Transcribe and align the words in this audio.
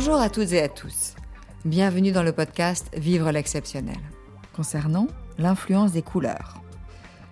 Bonjour 0.00 0.20
à 0.20 0.30
toutes 0.30 0.52
et 0.52 0.62
à 0.62 0.68
tous. 0.68 1.16
Bienvenue 1.64 2.12
dans 2.12 2.22
le 2.22 2.30
podcast 2.30 2.88
Vivre 2.96 3.32
l'exceptionnel. 3.32 3.98
Concernant 4.54 5.08
l'influence 5.38 5.90
des 5.90 6.02
couleurs. 6.02 6.62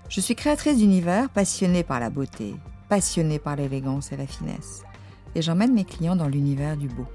Je 0.08 0.20
suis 0.20 0.34
créatrice 0.34 0.78
d'univers 0.78 1.28
passionnée 1.28 1.84
par 1.84 2.00
la 2.00 2.10
beauté, 2.10 2.56
passionnée 2.88 3.38
par 3.38 3.54
l'élégance 3.54 4.10
et 4.10 4.16
la 4.16 4.26
finesse. 4.26 4.82
Et 5.36 5.42
j'emmène 5.42 5.74
mes 5.74 5.84
clients 5.84 6.16
dans 6.16 6.26
l'univers 6.26 6.76
du 6.76 6.88
beau. 6.88 7.06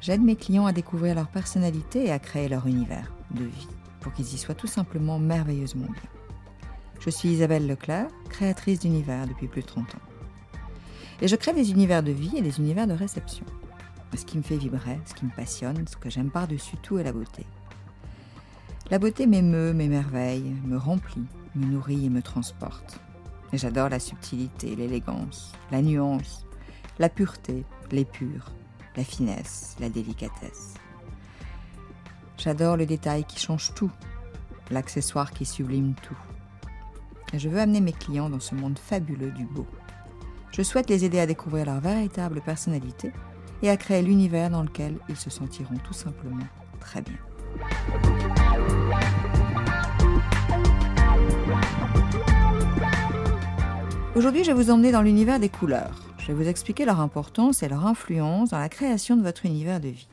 J'aide 0.00 0.22
mes 0.22 0.36
clients 0.36 0.64
à 0.64 0.72
découvrir 0.72 1.14
leur 1.16 1.28
personnalité 1.28 2.06
et 2.06 2.10
à 2.10 2.18
créer 2.18 2.48
leur 2.48 2.66
univers 2.66 3.12
de 3.32 3.44
vie 3.44 3.68
pour 4.00 4.14
qu'ils 4.14 4.32
y 4.32 4.38
soient 4.38 4.54
tout 4.54 4.66
simplement 4.66 5.18
merveilleusement 5.18 5.84
bien. 5.84 6.10
Je 7.00 7.10
suis 7.10 7.28
Isabelle 7.28 7.66
Leclerc, 7.66 8.08
créatrice 8.30 8.80
d'univers 8.80 9.26
depuis 9.26 9.48
plus 9.48 9.60
de 9.60 9.66
30 9.66 9.96
ans. 9.96 10.06
Et 11.20 11.28
je 11.28 11.36
crée 11.36 11.52
des 11.52 11.72
univers 11.72 12.02
de 12.02 12.12
vie 12.12 12.38
et 12.38 12.42
des 12.42 12.58
univers 12.58 12.86
de 12.86 12.94
réception. 12.94 13.44
Ce 14.16 14.24
qui 14.24 14.38
me 14.38 14.42
fait 14.42 14.56
vibrer, 14.56 14.98
ce 15.04 15.12
qui 15.12 15.26
me 15.26 15.30
passionne, 15.30 15.86
ce 15.86 15.96
que 15.96 16.08
j'aime 16.08 16.30
par-dessus 16.30 16.78
tout 16.78 16.98
est 16.98 17.04
la 17.04 17.12
beauté. 17.12 17.44
La 18.90 18.98
beauté 18.98 19.26
m'émeut, 19.26 19.74
m'émerveille, 19.74 20.54
me 20.64 20.78
remplit, 20.78 21.26
me 21.54 21.66
nourrit 21.66 22.06
et 22.06 22.08
me 22.08 22.22
transporte. 22.22 22.98
J'adore 23.52 23.90
la 23.90 23.98
subtilité, 23.98 24.74
l'élégance, 24.74 25.52
la 25.70 25.82
nuance, 25.82 26.46
la 26.98 27.10
pureté, 27.10 27.66
l'épure, 27.90 28.52
la 28.96 29.04
finesse, 29.04 29.76
la 29.80 29.90
délicatesse. 29.90 30.74
J'adore 32.38 32.78
le 32.78 32.86
détail 32.86 33.24
qui 33.24 33.38
change 33.38 33.74
tout, 33.74 33.90
l'accessoire 34.70 35.30
qui 35.30 35.44
sublime 35.44 35.94
tout. 36.02 36.18
Je 37.34 37.50
veux 37.50 37.60
amener 37.60 37.82
mes 37.82 37.92
clients 37.92 38.30
dans 38.30 38.40
ce 38.40 38.54
monde 38.54 38.78
fabuleux 38.78 39.30
du 39.32 39.44
beau. 39.44 39.66
Je 40.52 40.62
souhaite 40.62 40.88
les 40.88 41.04
aider 41.04 41.18
à 41.18 41.26
découvrir 41.26 41.66
leur 41.66 41.80
véritable 41.80 42.40
personnalité 42.40 43.12
et 43.62 43.70
à 43.70 43.76
créer 43.76 44.02
l'univers 44.02 44.50
dans 44.50 44.62
lequel 44.62 44.98
ils 45.08 45.16
se 45.16 45.30
sentiront 45.30 45.76
tout 45.84 45.94
simplement 45.94 46.46
très 46.80 47.02
bien. 47.02 47.16
Aujourd'hui, 54.14 54.44
je 54.44 54.50
vais 54.50 54.62
vous 54.62 54.70
emmener 54.70 54.92
dans 54.92 55.02
l'univers 55.02 55.38
des 55.38 55.50
couleurs. 55.50 56.02
Je 56.18 56.28
vais 56.28 56.34
vous 56.34 56.48
expliquer 56.48 56.84
leur 56.86 57.00
importance 57.00 57.62
et 57.62 57.68
leur 57.68 57.86
influence 57.86 58.50
dans 58.50 58.58
la 58.58 58.68
création 58.68 59.16
de 59.16 59.22
votre 59.22 59.44
univers 59.44 59.78
de 59.78 59.88
vie. 59.88 60.08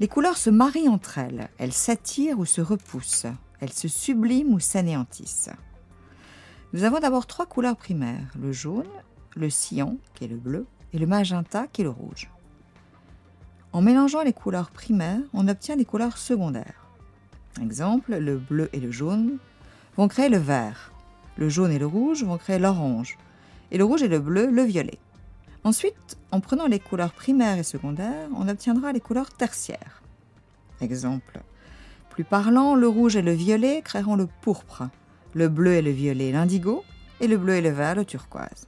Les 0.00 0.08
couleurs 0.08 0.36
se 0.36 0.50
marient 0.50 0.88
entre 0.88 1.18
elles, 1.18 1.48
elles 1.58 1.72
s'attirent 1.72 2.38
ou 2.38 2.44
se 2.44 2.60
repoussent, 2.60 3.26
elles 3.60 3.72
se 3.72 3.86
subliment 3.86 4.54
ou 4.54 4.60
s'anéantissent. 4.60 5.50
Nous 6.72 6.84
avons 6.84 7.00
d'abord 7.00 7.26
trois 7.26 7.46
couleurs 7.46 7.76
primaires, 7.76 8.32
le 8.40 8.50
jaune, 8.50 8.88
le 9.36 9.50
cyan, 9.50 9.98
qui 10.14 10.24
est 10.24 10.28
le 10.28 10.38
bleu, 10.38 10.66
et 10.92 10.98
le 10.98 11.06
magenta, 11.06 11.66
qui 11.66 11.82
est 11.82 11.84
le 11.84 11.90
rouge. 11.90 12.30
En 13.72 13.80
mélangeant 13.80 14.22
les 14.22 14.34
couleurs 14.34 14.70
primaires, 14.70 15.22
on 15.32 15.48
obtient 15.48 15.76
des 15.76 15.86
couleurs 15.86 16.18
secondaires. 16.18 16.86
Exemple, 17.60 18.14
le 18.14 18.36
bleu 18.36 18.68
et 18.72 18.80
le 18.80 18.90
jaune 18.90 19.38
vont 19.96 20.08
créer 20.08 20.28
le 20.28 20.38
vert, 20.38 20.92
le 21.36 21.48
jaune 21.48 21.70
et 21.70 21.78
le 21.78 21.86
rouge 21.86 22.22
vont 22.22 22.36
créer 22.36 22.58
l'orange, 22.58 23.16
et 23.70 23.78
le 23.78 23.84
rouge 23.84 24.02
et 24.02 24.08
le 24.08 24.18
bleu 24.18 24.50
le 24.50 24.62
violet. 24.62 24.98
Ensuite, 25.64 26.18
en 26.32 26.40
prenant 26.40 26.66
les 26.66 26.80
couleurs 26.80 27.12
primaires 27.12 27.58
et 27.58 27.62
secondaires, 27.62 28.28
on 28.36 28.48
obtiendra 28.48 28.92
les 28.92 29.00
couleurs 29.00 29.32
tertiaires. 29.32 30.02
Exemple, 30.80 31.40
plus 32.10 32.24
parlant, 32.24 32.74
le 32.74 32.88
rouge 32.88 33.16
et 33.16 33.22
le 33.22 33.32
violet 33.32 33.80
créeront 33.82 34.16
le 34.16 34.28
pourpre, 34.42 34.84
le 35.32 35.48
bleu 35.48 35.74
et 35.74 35.82
le 35.82 35.92
violet 35.92 36.32
l'indigo, 36.32 36.84
et 37.20 37.26
le 37.26 37.38
bleu 37.38 37.54
et 37.54 37.62
le 37.62 37.70
vert 37.70 37.94
le 37.94 38.04
turquoise. 38.04 38.66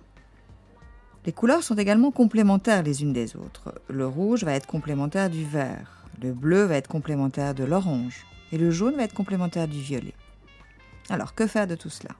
Les 1.26 1.32
couleurs 1.32 1.62
sont 1.62 1.76
également 1.76 2.10
complémentaires 2.10 2.82
les 2.82 3.02
unes 3.02 3.14
des 3.14 3.34
autres. 3.34 3.80
Le 3.88 4.06
rouge 4.06 4.44
va 4.44 4.52
être 4.52 4.66
complémentaire 4.66 5.30
du 5.30 5.42
vert, 5.42 6.04
le 6.22 6.34
bleu 6.34 6.64
va 6.64 6.76
être 6.76 6.88
complémentaire 6.88 7.54
de 7.54 7.64
l'orange, 7.64 8.26
et 8.52 8.58
le 8.58 8.70
jaune 8.70 8.96
va 8.96 9.04
être 9.04 9.14
complémentaire 9.14 9.66
du 9.66 9.80
violet. 9.80 10.12
Alors, 11.08 11.34
que 11.34 11.46
faire 11.46 11.66
de 11.66 11.76
tout 11.76 11.88
cela? 11.88 12.10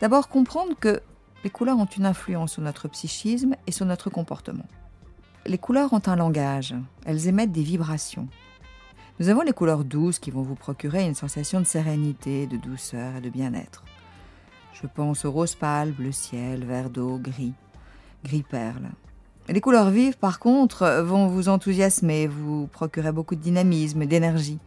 D'abord, 0.00 0.28
comprendre 0.28 0.74
que 0.80 1.00
les 1.44 1.50
couleurs 1.50 1.78
ont 1.78 1.84
une 1.84 2.06
influence 2.06 2.52
sur 2.52 2.62
notre 2.62 2.88
psychisme 2.88 3.54
et 3.66 3.72
sur 3.72 3.84
notre 3.84 4.08
comportement. 4.08 4.66
Les 5.44 5.58
couleurs 5.58 5.92
ont 5.92 6.02
un 6.06 6.16
langage, 6.16 6.74
elles 7.04 7.28
émettent 7.28 7.52
des 7.52 7.62
vibrations. 7.62 8.28
Nous 9.20 9.28
avons 9.28 9.42
les 9.42 9.52
couleurs 9.52 9.84
douces 9.84 10.18
qui 10.18 10.30
vont 10.30 10.42
vous 10.42 10.54
procurer 10.54 11.04
une 11.04 11.14
sensation 11.14 11.60
de 11.60 11.66
sérénité, 11.66 12.46
de 12.46 12.56
douceur 12.56 13.16
et 13.16 13.20
de 13.20 13.30
bien-être. 13.30 13.84
Je 14.72 14.86
pense 14.86 15.26
au 15.26 15.30
rose 15.30 15.54
pâle, 15.54 15.92
bleu 15.92 16.12
ciel, 16.12 16.64
vert 16.64 16.90
d'eau, 16.90 17.18
gris 17.18 17.52
Les 19.48 19.60
couleurs 19.60 19.90
vives, 19.90 20.18
par 20.18 20.38
contre, 20.38 21.02
vont 21.02 21.28
vous 21.28 21.48
enthousiasmer, 21.48 22.26
vous 22.26 22.66
procurer 22.66 23.12
beaucoup 23.12 23.36
de 23.36 23.40
dynamisme 23.40 24.06
d'énergie, 24.06 24.58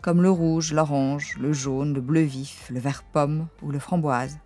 comme 0.00 0.22
le 0.22 0.30
rouge, 0.30 0.72
l'orange, 0.72 1.36
le 1.40 1.52
jaune, 1.52 1.94
le 1.94 2.00
bleu 2.00 2.20
vif, 2.20 2.68
le 2.70 2.80
vert 2.80 3.02
pomme 3.02 3.48
ou 3.62 3.70
le 3.70 3.78
framboise. 3.78 4.38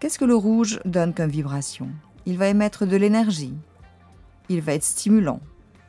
Qu'est-ce 0.00 0.18
que 0.18 0.24
le 0.24 0.34
rouge 0.34 0.80
donne 0.84 1.14
comme 1.14 1.30
vibration? 1.30 1.88
Il 2.24 2.38
va 2.38 2.48
émettre 2.48 2.86
de 2.86 2.96
l'énergie, 2.96 3.54
il 4.48 4.60
va 4.60 4.74
être 4.74 4.84
stimulant, 4.84 5.40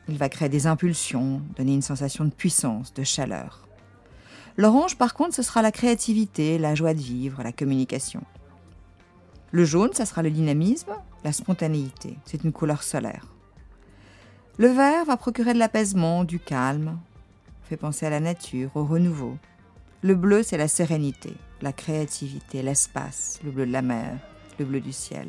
il 0.08 0.18
va 0.18 0.28
créer 0.28 0.48
des 0.48 0.66
impulsions, 0.66 1.42
donner 1.56 1.74
une 1.74 1.82
sensation 1.82 2.24
de 2.24 2.30
puissance, 2.30 2.92
de 2.94 3.04
chaleur. 3.04 3.66
L'orange, 4.56 4.96
par 4.98 5.14
contre, 5.14 5.34
ce 5.34 5.42
sera 5.42 5.62
la 5.62 5.72
créativité, 5.72 6.58
la 6.58 6.74
joie 6.74 6.94
de 6.94 7.00
vivre, 7.00 7.42
la 7.42 7.52
communication. 7.52 8.22
Le 9.50 9.64
jaune, 9.64 9.92
ça 9.92 10.04
sera 10.04 10.22
le 10.22 10.30
dynamisme, 10.30 10.92
la 11.24 11.32
spontanéité. 11.32 12.18
C'est 12.24 12.44
une 12.44 12.52
couleur 12.52 12.82
solaire. 12.82 13.26
Le 14.58 14.68
vert 14.68 15.04
va 15.04 15.16
procurer 15.16 15.54
de 15.54 15.58
l'apaisement, 15.58 16.24
du 16.24 16.38
calme, 16.38 16.98
fait 17.62 17.76
penser 17.76 18.06
à 18.06 18.10
la 18.10 18.20
nature, 18.20 18.70
au 18.74 18.84
renouveau. 18.84 19.36
Le 20.02 20.14
bleu, 20.14 20.42
c'est 20.42 20.56
la 20.56 20.68
sérénité, 20.68 21.34
la 21.62 21.72
créativité, 21.72 22.62
l'espace, 22.62 23.40
le 23.44 23.50
bleu 23.50 23.66
de 23.66 23.72
la 23.72 23.82
mer, 23.82 24.18
le 24.58 24.64
bleu 24.64 24.80
du 24.80 24.92
ciel. 24.92 25.28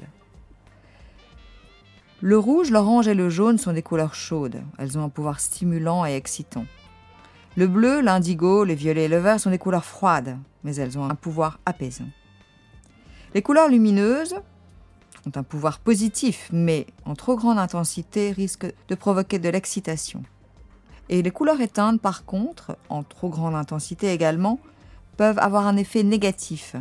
Le 2.21 2.37
rouge, 2.37 2.71
l'orange 2.71 3.07
et 3.07 3.13
le 3.13 3.29
jaune 3.29 3.57
sont 3.57 3.71
des 3.71 3.81
couleurs 3.81 4.15
chaudes. 4.15 4.61
Elles 4.77 4.97
ont 4.97 5.03
un 5.03 5.09
pouvoir 5.09 5.39
stimulant 5.39 6.05
et 6.05 6.15
excitant. 6.15 6.65
Le 7.55 7.67
bleu, 7.67 8.01
l'indigo, 8.01 8.65
le 8.65 8.73
violet 8.73 9.05
et 9.05 9.07
le 9.07 9.19
vert 9.19 9.39
sont 9.39 9.49
des 9.49 9.57
couleurs 9.57 9.85
froides, 9.85 10.37
mais 10.63 10.75
elles 10.75 10.97
ont 10.97 11.09
un 11.09 11.15
pouvoir 11.15 11.59
apaisant. 11.65 12.09
Les 13.35 13.43
couleurs 13.43 13.69
lumineuses 13.69 14.35
ont 15.27 15.31
un 15.35 15.43
pouvoir 15.43 15.79
positif, 15.79 16.49
mais 16.51 16.87
en 17.05 17.13
trop 17.13 17.35
grande 17.35 17.59
intensité 17.59 18.31
risquent 18.31 18.73
de 18.87 18.95
provoquer 18.95 19.37
de 19.37 19.49
l'excitation. 19.49 20.23
Et 21.09 21.21
les 21.21 21.31
couleurs 21.31 21.61
éteintes, 21.61 22.01
par 22.01 22.25
contre, 22.25 22.77
en 22.89 23.03
trop 23.03 23.29
grande 23.29 23.55
intensité 23.55 24.11
également, 24.11 24.59
peuvent 25.17 25.39
avoir 25.39 25.67
un 25.67 25.77
effet 25.77 26.01
négatif 26.01 26.75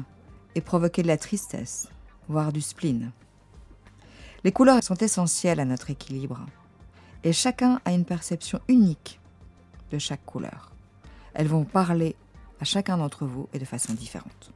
et 0.55 0.61
provoquer 0.63 1.03
de 1.03 1.09
la 1.09 1.19
tristesse, 1.19 1.89
voire 2.29 2.53
du 2.53 2.63
spleen. 2.63 3.11
Les 4.45 4.53
couleurs 4.53 4.83
sont 4.83 4.95
essentielles 4.95 5.61
à 5.61 5.65
notre 5.67 5.91
équilibre, 5.91 6.47
et 7.25 7.33
chacun 7.33 7.81
a 7.85 7.93
une 7.93 8.05
perception 8.05 8.61
unique 8.69 9.21
de 9.91 9.99
chaque 9.99 10.25
couleur. 10.25 10.73
Elles 11.35 11.49
vont 11.49 11.65
parler 11.65 12.17
à 12.61 12.65
chacun 12.65 12.97
d'entre 12.97 13.27
vous 13.27 13.49
et 13.53 13.59
de 13.59 13.65
façon 13.65 13.93
différente. 13.93 14.53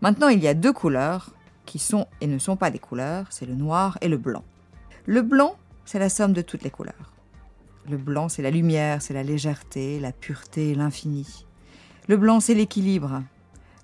Maintenant, 0.00 0.28
il 0.28 0.42
y 0.42 0.48
a 0.48 0.54
deux 0.54 0.72
couleurs 0.72 1.30
qui 1.66 1.78
sont 1.78 2.06
et 2.20 2.26
ne 2.26 2.38
sont 2.38 2.56
pas 2.56 2.70
des 2.70 2.78
couleurs, 2.78 3.26
c'est 3.30 3.46
le 3.46 3.54
noir 3.54 3.98
et 4.00 4.08
le 4.08 4.16
blanc. 4.16 4.44
Le 5.06 5.22
blanc, 5.22 5.56
c'est 5.84 5.98
la 5.98 6.08
somme 6.08 6.32
de 6.32 6.42
toutes 6.42 6.62
les 6.62 6.70
couleurs. 6.70 7.12
Le 7.88 7.96
blanc, 7.96 8.28
c'est 8.28 8.42
la 8.42 8.50
lumière, 8.50 9.02
c'est 9.02 9.14
la 9.14 9.22
légèreté, 9.22 10.00
la 10.00 10.12
pureté, 10.12 10.74
l'infini. 10.74 11.46
Le 12.08 12.16
blanc, 12.16 12.40
c'est 12.40 12.54
l'équilibre, 12.54 13.22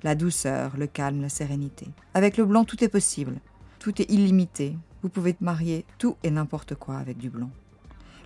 la 0.03 0.15
douceur, 0.15 0.77
le 0.79 0.87
calme, 0.87 1.21
la 1.21 1.29
sérénité. 1.29 1.89
Avec 2.15 2.37
le 2.37 2.47
blanc, 2.47 2.65
tout 2.65 2.83
est 2.83 2.89
possible. 2.89 3.35
Tout 3.79 4.01
est 4.01 4.11
illimité. 4.11 4.77
Vous 5.03 5.09
pouvez 5.09 5.37
marier 5.41 5.85
tout 5.99 6.17
et 6.23 6.31
n'importe 6.31 6.75
quoi 6.75 6.97
avec 6.97 7.19
du 7.19 7.31
blanc. 7.31 7.51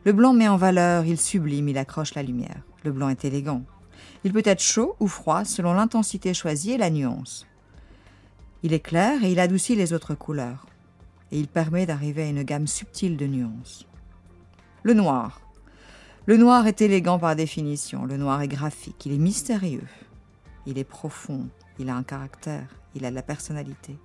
Le 0.04 0.12
blanc 0.12 0.34
met 0.34 0.48
en 0.48 0.56
valeur, 0.56 1.04
il 1.04 1.18
sublime, 1.18 1.68
il 1.68 1.78
accroche 1.78 2.14
la 2.14 2.22
lumière. 2.22 2.62
Le 2.84 2.92
blanc 2.92 3.08
est 3.08 3.24
élégant. 3.24 3.62
Il 4.24 4.32
peut 4.32 4.42
être 4.44 4.62
chaud 4.62 4.96
ou 5.00 5.08
froid 5.08 5.44
selon 5.44 5.74
l'intensité 5.74 6.34
choisie 6.34 6.72
et 6.72 6.78
la 6.78 6.90
nuance. 6.90 7.46
Il 8.62 8.72
est 8.72 8.80
clair 8.80 9.22
et 9.22 9.30
il 9.30 9.40
adoucit 9.40 9.76
les 9.76 9.92
autres 9.92 10.14
couleurs. 10.14 10.66
Et 11.30 11.38
il 11.38 11.48
permet 11.48 11.84
d'arriver 11.84 12.22
à 12.22 12.28
une 12.28 12.42
gamme 12.42 12.66
subtile 12.66 13.16
de 13.16 13.26
nuances. 13.26 13.86
Le 14.82 14.94
noir. 14.94 15.42
Le 16.24 16.38
noir 16.38 16.66
est 16.66 16.80
élégant 16.80 17.18
par 17.18 17.36
définition. 17.36 18.06
Le 18.06 18.16
noir 18.16 18.40
est 18.40 18.48
graphique. 18.48 19.04
Il 19.04 19.12
est 19.12 19.18
mystérieux. 19.18 19.86
Il 20.64 20.78
est 20.78 20.84
profond. 20.84 21.48
Il 21.78 21.90
a 21.90 21.94
un 21.94 22.02
caractère. 22.02 22.66
Il 22.94 23.04
a 23.04 23.10
de 23.10 23.14
la 23.14 23.22
personnalité. 23.22 23.98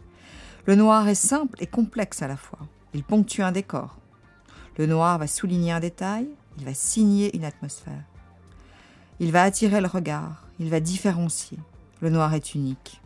Le 0.66 0.76
noir 0.76 1.08
est 1.08 1.16
simple 1.16 1.62
et 1.64 1.68
complexe 1.68 2.22
à 2.22 2.28
la 2.28 2.36
fois. 2.36 2.60
Il 2.94 3.04
ponctue 3.04 3.42
un 3.42 3.54
décor. 3.54 3.98
Le 4.78 4.88
noir 4.88 5.18
va 5.18 5.28
souligner 5.28 5.72
un 5.72 5.80
détail. 5.80 6.28
Il 6.58 6.66
va 6.66 6.74
signer 6.74 7.34
une 7.38 7.46
atmosphère. 7.46 8.04
Il 9.22 9.32
va 9.32 9.44
attirer 9.44 9.82
le 9.82 9.88
regard. 9.88 10.46
Il 10.60 10.70
va 10.70 10.80
différencier. 10.80 11.58
Le 12.02 12.10
noir 12.10 12.34
est 12.34 12.56
unique. 12.56 13.02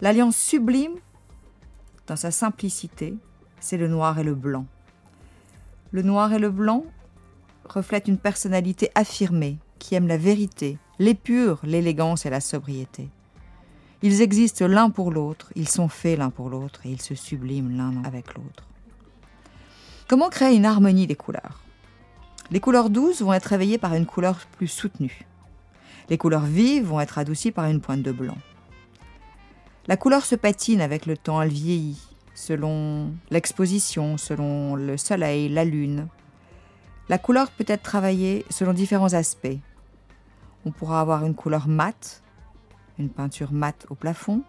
L'alliance 0.00 0.36
sublime, 0.36 0.96
dans 2.06 2.16
sa 2.16 2.30
simplicité, 2.30 3.14
c'est 3.60 3.78
le 3.78 3.88
noir 3.88 4.18
et 4.18 4.24
le 4.24 4.34
blanc. 4.34 4.66
Le 5.90 6.02
noir 6.02 6.32
et 6.34 6.38
le 6.38 6.50
blanc 6.50 6.84
reflètent 7.64 8.08
une 8.08 8.18
personnalité 8.18 8.90
affirmée 8.94 9.58
qui 9.78 9.94
aime 9.94 10.08
la 10.08 10.18
vérité, 10.18 10.78
l'épure, 10.98 11.60
l'élégance 11.62 12.26
et 12.26 12.30
la 12.30 12.40
sobriété. 12.40 13.08
Ils 14.02 14.20
existent 14.20 14.66
l'un 14.66 14.90
pour 14.90 15.10
l'autre, 15.10 15.50
ils 15.54 15.68
sont 15.68 15.88
faits 15.88 16.18
l'un 16.18 16.28
pour 16.28 16.50
l'autre 16.50 16.84
et 16.84 16.90
ils 16.90 17.00
se 17.00 17.14
subliment 17.14 17.74
l'un 17.74 18.04
avec 18.04 18.34
l'autre. 18.34 18.64
Comment 20.08 20.28
créer 20.28 20.56
une 20.56 20.66
harmonie 20.66 21.06
des 21.06 21.16
couleurs? 21.16 21.63
Les 22.50 22.60
couleurs 22.60 22.90
douces 22.90 23.22
vont 23.22 23.32
être 23.32 23.46
réveillées 23.46 23.78
par 23.78 23.94
une 23.94 24.06
couleur 24.06 24.38
plus 24.56 24.68
soutenue. 24.68 25.26
Les 26.10 26.18
couleurs 26.18 26.44
vives 26.44 26.84
vont 26.84 27.00
être 27.00 27.18
adoucies 27.18 27.52
par 27.52 27.66
une 27.66 27.80
pointe 27.80 28.02
de 28.02 28.12
blanc. 28.12 28.36
La 29.86 29.96
couleur 29.96 30.24
se 30.24 30.34
patine 30.34 30.80
avec 30.80 31.06
le 31.06 31.16
temps, 31.16 31.40
elle 31.40 31.50
vieillit, 31.50 32.02
selon 32.34 33.12
l'exposition, 33.30 34.18
selon 34.18 34.76
le 34.76 34.96
soleil, 34.96 35.48
la 35.48 35.64
lune. 35.64 36.08
La 37.08 37.18
couleur 37.18 37.50
peut 37.50 37.64
être 37.66 37.82
travaillée 37.82 38.44
selon 38.50 38.72
différents 38.72 39.12
aspects. 39.14 39.58
On 40.66 40.70
pourra 40.70 41.00
avoir 41.00 41.24
une 41.24 41.34
couleur 41.34 41.68
mate, 41.68 42.22
une 42.98 43.10
peinture 43.10 43.52
mate 43.52 43.86
au 43.90 43.94
plafond, 43.94 44.42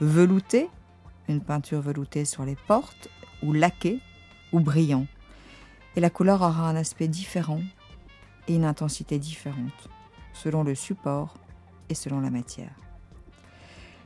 veloutée, 0.00 0.68
une 1.28 1.40
peinture 1.40 1.80
veloutée 1.80 2.24
sur 2.24 2.44
les 2.44 2.56
portes, 2.66 3.08
ou 3.42 3.52
laquée, 3.52 3.98
ou 4.52 4.60
brillant. 4.60 5.06
Et 5.96 6.00
la 6.00 6.10
couleur 6.10 6.42
aura 6.42 6.68
un 6.68 6.76
aspect 6.76 7.08
différent 7.08 7.60
et 8.48 8.54
une 8.54 8.64
intensité 8.64 9.18
différente, 9.18 9.88
selon 10.32 10.64
le 10.64 10.74
support 10.74 11.34
et 11.88 11.94
selon 11.94 12.20
la 12.20 12.30
matière. 12.30 12.72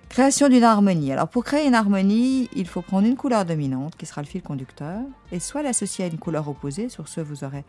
Création 0.08 0.48
d'une 0.48 0.64
harmonie. 0.64 1.12
Alors 1.12 1.28
pour 1.28 1.44
créer 1.44 1.66
une 1.66 1.74
harmonie, 1.74 2.48
il 2.54 2.66
faut 2.66 2.80
prendre 2.80 3.06
une 3.06 3.16
couleur 3.16 3.44
dominante 3.44 3.96
qui 3.96 4.06
sera 4.06 4.22
le 4.22 4.26
fil 4.26 4.42
conducteur 4.42 5.00
et 5.32 5.40
soit 5.40 5.62
l'associer 5.62 6.04
à 6.04 6.08
une 6.08 6.18
couleur 6.18 6.48
opposée, 6.48 6.88
sur 6.88 7.08
ce 7.08 7.20
vous 7.20 7.44
aurez 7.44 7.64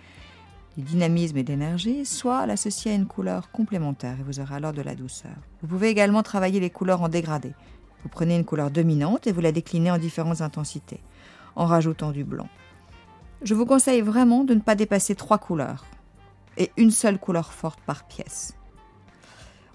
du 0.77 0.83
dynamisme 0.83 1.37
et 1.37 1.43
d'énergie, 1.43 2.05
soit 2.05 2.45
l'associer 2.45 2.91
à 2.91 2.95
une 2.95 3.07
couleur 3.07 3.51
complémentaire 3.51 4.15
et 4.19 4.23
vous 4.23 4.39
aurez 4.39 4.55
alors 4.55 4.73
de 4.73 4.83
la 4.83 4.93
douceur. 4.93 5.35
Vous 5.61 5.67
pouvez 5.67 5.89
également 5.89 6.21
travailler 6.21 6.59
les 6.59 6.69
couleurs 6.69 7.01
en 7.01 7.09
dégradé. 7.09 7.53
Vous 8.03 8.09
prenez 8.09 8.35
une 8.35 8.45
couleur 8.45 8.69
dominante 8.69 9.25
et 9.25 9.31
vous 9.31 9.41
la 9.41 9.51
déclinez 9.51 9.89
en 9.89 9.97
différentes 9.97 10.41
intensités, 10.41 11.01
en 11.55 11.65
rajoutant 11.65 12.11
du 12.11 12.23
blanc. 12.23 12.47
Je 13.43 13.53
vous 13.53 13.67
conseille 13.67 14.01
vraiment 14.01 14.43
de 14.43 14.55
ne 14.55 14.59
pas 14.59 14.73
dépasser 14.73 15.13
trois 15.13 15.37
couleurs 15.37 15.85
et 16.57 16.71
une 16.75 16.89
seule 16.89 17.19
couleur 17.19 17.53
forte 17.53 17.79
par 17.81 18.07
pièce. 18.07 18.55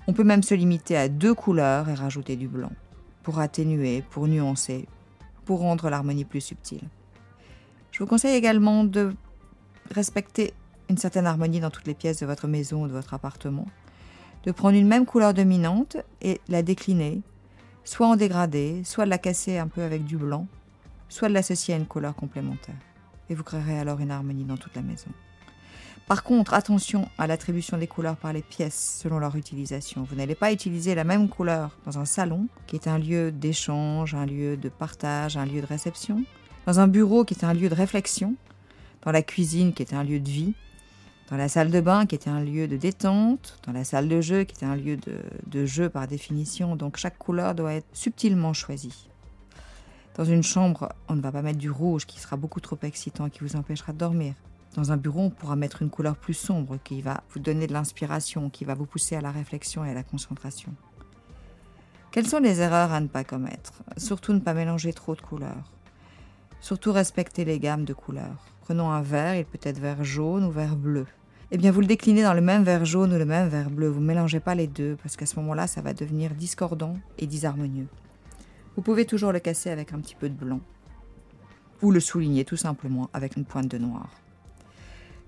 On 0.08 0.12
peut 0.12 0.24
même 0.24 0.42
se 0.42 0.54
limiter 0.54 0.96
à 0.96 1.08
deux 1.08 1.32
couleurs 1.32 1.88
et 1.88 1.94
rajouter 1.94 2.34
du 2.34 2.48
blanc, 2.48 2.72
pour 3.22 3.38
atténuer, 3.38 4.02
pour 4.10 4.26
nuancer, 4.26 4.88
pour 5.44 5.60
rendre 5.60 5.90
l'harmonie 5.90 6.24
plus 6.24 6.40
subtile. 6.40 6.82
Je 7.92 8.00
vous 8.00 8.06
conseille 8.06 8.34
également 8.34 8.82
de 8.82 9.14
respecter 9.92 10.54
une 10.90 10.98
certaine 10.98 11.26
harmonie 11.26 11.60
dans 11.60 11.70
toutes 11.70 11.86
les 11.86 11.94
pièces 11.94 12.18
de 12.18 12.26
votre 12.26 12.48
maison 12.48 12.82
ou 12.82 12.88
de 12.88 12.92
votre 12.92 13.14
appartement, 13.14 13.66
de 14.42 14.50
prendre 14.50 14.76
une 14.76 14.88
même 14.88 15.06
couleur 15.06 15.34
dominante 15.34 15.98
et 16.20 16.40
la 16.48 16.64
décliner, 16.64 17.20
soit 17.84 18.08
en 18.08 18.16
dégradé, 18.16 18.82
soit 18.84 19.04
de 19.04 19.10
la 19.10 19.18
casser 19.18 19.58
un 19.58 19.68
peu 19.68 19.82
avec 19.82 20.04
du 20.04 20.16
blanc, 20.16 20.48
soit 21.08 21.28
de 21.28 21.34
l'associer 21.34 21.74
à 21.74 21.76
une 21.76 21.86
couleur 21.86 22.16
complémentaire. 22.16 22.74
Et 23.30 23.34
vous 23.34 23.44
créerez 23.44 23.78
alors 23.78 24.00
une 24.00 24.10
harmonie 24.10 24.44
dans 24.44 24.56
toute 24.56 24.74
la 24.74 24.82
maison. 24.82 25.10
Par 26.08 26.24
contre, 26.24 26.52
attention 26.52 27.08
à 27.16 27.26
l'attribution 27.26 27.78
des 27.78 27.86
couleurs 27.86 28.16
par 28.16 28.32
les 28.32 28.42
pièces 28.42 28.98
selon 29.00 29.18
leur 29.18 29.36
utilisation. 29.36 30.02
Vous 30.02 30.16
n'allez 30.16 30.34
pas 30.34 30.52
utiliser 30.52 30.94
la 30.94 31.04
même 31.04 31.28
couleur 31.28 31.78
dans 31.86 31.98
un 31.98 32.04
salon, 32.04 32.48
qui 32.66 32.76
est 32.76 32.88
un 32.88 32.98
lieu 32.98 33.30
d'échange, 33.30 34.14
un 34.14 34.26
lieu 34.26 34.56
de 34.56 34.68
partage, 34.68 35.36
un 35.36 35.46
lieu 35.46 35.60
de 35.60 35.66
réception, 35.66 36.24
dans 36.66 36.80
un 36.80 36.88
bureau 36.88 37.24
qui 37.24 37.34
est 37.34 37.44
un 37.44 37.54
lieu 37.54 37.68
de 37.68 37.74
réflexion, 37.74 38.34
dans 39.02 39.12
la 39.12 39.22
cuisine 39.22 39.72
qui 39.72 39.82
est 39.82 39.94
un 39.94 40.04
lieu 40.04 40.20
de 40.20 40.28
vie, 40.28 40.54
dans 41.30 41.36
la 41.36 41.48
salle 41.48 41.70
de 41.70 41.80
bain 41.80 42.04
qui 42.04 42.14
était 42.14 42.28
un 42.28 42.42
lieu 42.42 42.68
de 42.68 42.76
détente, 42.76 43.58
dans 43.64 43.72
la 43.72 43.84
salle 43.84 44.08
de 44.08 44.20
jeu 44.20 44.44
qui 44.44 44.54
était 44.54 44.66
un 44.66 44.76
lieu 44.76 44.98
de 45.46 45.66
jeu 45.66 45.88
par 45.88 46.06
définition. 46.08 46.76
Donc 46.76 46.98
chaque 46.98 47.16
couleur 47.16 47.54
doit 47.54 47.74
être 47.74 47.86
subtilement 47.92 48.52
choisie. 48.52 49.08
Dans 50.14 50.24
une 50.26 50.42
chambre, 50.42 50.90
on 51.08 51.16
ne 51.16 51.22
va 51.22 51.32
pas 51.32 51.40
mettre 51.40 51.58
du 51.58 51.70
rouge 51.70 52.04
qui 52.04 52.20
sera 52.20 52.36
beaucoup 52.36 52.60
trop 52.60 52.78
excitant, 52.82 53.30
qui 53.30 53.40
vous 53.40 53.56
empêchera 53.56 53.94
de 53.94 53.98
dormir. 53.98 54.34
Dans 54.74 54.92
un 54.92 54.98
bureau, 54.98 55.22
on 55.22 55.30
pourra 55.30 55.56
mettre 55.56 55.80
une 55.80 55.88
couleur 55.88 56.16
plus 56.16 56.34
sombre 56.34 56.78
qui 56.84 57.00
va 57.00 57.22
vous 57.30 57.40
donner 57.40 57.66
de 57.66 57.72
l'inspiration, 57.72 58.50
qui 58.50 58.66
va 58.66 58.74
vous 58.74 58.84
pousser 58.84 59.16
à 59.16 59.22
la 59.22 59.30
réflexion 59.30 59.84
et 59.84 59.90
à 59.90 59.94
la 59.94 60.02
concentration. 60.02 60.74
Quelles 62.10 62.28
sont 62.28 62.40
les 62.40 62.60
erreurs 62.60 62.92
à 62.92 63.00
ne 63.00 63.06
pas 63.06 63.24
commettre? 63.24 63.82
Surtout 63.96 64.34
ne 64.34 64.40
pas 64.40 64.52
mélanger 64.52 64.92
trop 64.92 65.14
de 65.14 65.22
couleurs. 65.22 65.72
Surtout 66.60 66.92
respecter 66.92 67.46
les 67.46 67.58
gammes 67.58 67.86
de 67.86 67.94
couleurs. 67.94 68.46
Prenons 68.60 68.90
un 68.90 69.00
vert, 69.00 69.34
il 69.34 69.46
peut 69.46 69.58
être 69.62 69.78
vert 69.78 70.04
jaune 70.04 70.44
ou 70.44 70.50
vert 70.50 70.76
bleu. 70.76 71.06
Eh 71.50 71.56
bien, 71.56 71.70
vous 71.70 71.80
le 71.80 71.86
déclinez 71.86 72.22
dans 72.22 72.34
le 72.34 72.42
même 72.42 72.64
vert 72.64 72.84
jaune 72.84 73.14
ou 73.14 73.18
le 73.18 73.24
même 73.24 73.48
vert 73.48 73.70
bleu. 73.70 73.88
Vous 73.88 74.00
ne 74.00 74.06
mélangez 74.06 74.40
pas 74.40 74.54
les 74.54 74.66
deux 74.66 74.96
parce 75.02 75.16
qu'à 75.16 75.26
ce 75.26 75.36
moment-là, 75.36 75.66
ça 75.66 75.80
va 75.80 75.94
devenir 75.94 76.34
discordant 76.34 76.96
et 77.18 77.26
disharmonieux. 77.26 77.88
Vous 78.76 78.82
pouvez 78.82 79.04
toujours 79.04 79.32
le 79.32 79.40
casser 79.40 79.70
avec 79.70 79.92
un 79.92 80.00
petit 80.00 80.14
peu 80.14 80.28
de 80.28 80.34
blanc 80.34 80.60
ou 81.82 81.90
le 81.90 82.00
souligner 82.00 82.44
tout 82.44 82.56
simplement 82.56 83.10
avec 83.12 83.36
une 83.36 83.44
pointe 83.44 83.68
de 83.68 83.78
noir. 83.78 84.08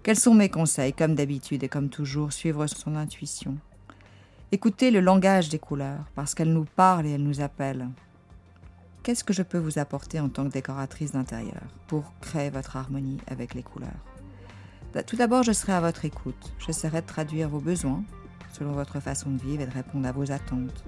Quels 0.02 0.18
sont 0.18 0.34
mes 0.34 0.48
conseils 0.48 0.92
Comme 0.92 1.14
d'habitude 1.14 1.64
et 1.64 1.68
comme 1.68 1.88
toujours, 1.88 2.32
suivre 2.32 2.66
son 2.66 2.94
intuition. 2.94 3.56
Écoutez 4.52 4.90
le 4.90 5.00
langage 5.00 5.48
des 5.48 5.58
couleurs, 5.58 6.04
parce 6.14 6.34
qu'elles 6.34 6.52
nous 6.52 6.66
parlent 6.76 7.06
et 7.06 7.12
elles 7.12 7.22
nous 7.22 7.40
appellent. 7.40 7.88
Qu'est-ce 9.02 9.24
que 9.24 9.32
je 9.32 9.42
peux 9.42 9.58
vous 9.58 9.78
apporter 9.78 10.20
en 10.20 10.28
tant 10.28 10.44
que 10.44 10.52
décoratrice 10.52 11.12
d'intérieur 11.12 11.62
pour 11.88 12.12
créer 12.20 12.50
votre 12.50 12.76
harmonie 12.76 13.18
avec 13.26 13.54
les 13.54 13.62
couleurs? 13.62 13.90
Bah, 14.94 15.02
Tout 15.02 15.16
d'abord, 15.16 15.42
je 15.42 15.52
serai 15.52 15.72
à 15.72 15.80
votre 15.80 16.04
écoute. 16.04 16.52
J'essaierai 16.64 17.00
de 17.00 17.06
traduire 17.06 17.48
vos 17.48 17.60
besoins 17.60 18.04
selon 18.52 18.72
votre 18.72 19.00
façon 19.00 19.30
de 19.30 19.42
vivre 19.42 19.62
et 19.62 19.66
de 19.66 19.72
répondre 19.72 20.06
à 20.06 20.12
vos 20.12 20.30
attentes. 20.30 20.84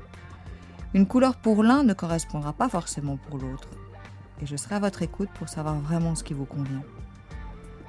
Une 0.96 1.06
couleur 1.06 1.36
pour 1.36 1.62
l'un 1.62 1.82
ne 1.82 1.92
correspondra 1.92 2.54
pas 2.54 2.70
forcément 2.70 3.18
pour 3.18 3.36
l'autre. 3.36 3.68
Et 4.40 4.46
je 4.46 4.56
serai 4.56 4.76
à 4.76 4.80
votre 4.80 5.02
écoute 5.02 5.28
pour 5.34 5.46
savoir 5.46 5.78
vraiment 5.78 6.14
ce 6.14 6.24
qui 6.24 6.32
vous 6.32 6.46
convient 6.46 6.82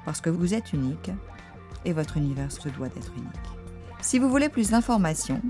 parce 0.04 0.20
que 0.20 0.28
vous 0.28 0.52
êtes 0.52 0.74
unique 0.74 1.10
et 1.86 1.94
votre 1.94 2.18
univers 2.18 2.52
se 2.52 2.68
doit 2.68 2.90
d'être 2.90 3.14
unique. 3.16 3.30
Si 4.02 4.18
vous 4.18 4.28
voulez 4.28 4.50
plus 4.50 4.72
d'informations, 4.72 5.40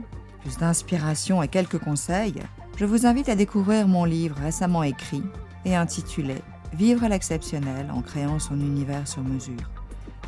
plus 0.43 0.57
d'inspiration 0.57 1.43
et 1.43 1.49
quelques 1.49 1.81
conseils, 1.81 2.41
je 2.77 2.85
vous 2.85 3.07
invite 3.07 3.29
à 3.29 3.35
découvrir 3.35 3.89
mon 3.89 4.05
livre 4.05 4.37
récemment 4.37 4.85
écrit 4.85 5.25
et 5.65 5.75
intitulé 5.75 6.37
Vivre 6.75 7.09
l'exceptionnel 7.09 7.91
en 7.91 8.03
créant 8.03 8.39
son 8.39 8.61
univers 8.61 9.09
sur 9.09 9.25
mesure. 9.25 9.69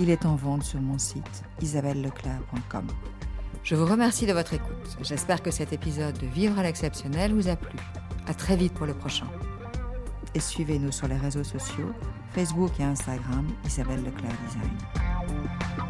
Il 0.00 0.10
est 0.10 0.26
en 0.26 0.34
vente 0.34 0.64
sur 0.64 0.80
mon 0.80 0.98
site 0.98 1.44
isabelleclerc.com. 1.62 2.88
Je 3.70 3.76
vous 3.76 3.86
remercie 3.86 4.26
de 4.26 4.32
votre 4.32 4.52
écoute. 4.52 4.98
J'espère 5.00 5.44
que 5.44 5.52
cet 5.52 5.72
épisode 5.72 6.18
de 6.18 6.26
Vivre 6.26 6.60
l'exceptionnel 6.60 7.32
vous 7.32 7.46
a 7.46 7.54
plu. 7.54 7.78
À 8.26 8.34
très 8.34 8.56
vite 8.56 8.74
pour 8.74 8.84
le 8.84 8.94
prochain. 8.94 9.28
Et 10.34 10.40
suivez-nous 10.40 10.90
sur 10.90 11.06
les 11.06 11.16
réseaux 11.16 11.44
sociaux 11.44 11.92
Facebook 12.34 12.72
et 12.80 12.82
Instagram, 12.82 13.46
Isabelle 13.64 14.02
Leclerc 14.02 14.34
Design. 14.44 15.89